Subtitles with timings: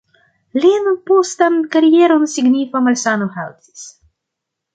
[0.61, 3.87] Lian postan karieron signifa malsano haltis.